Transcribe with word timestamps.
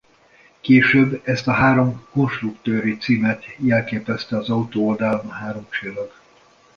Később 0.61 1.21
ezt 1.23 1.47
a 1.47 1.51
három 1.51 2.07
konstruktőri 2.11 2.97
címet 2.97 3.43
jelképezte 3.57 4.37
az 4.37 4.49
autó 4.49 4.87
oldalán 4.87 5.25
a 5.25 5.29
három 5.31 5.67
csillag. 5.69 6.11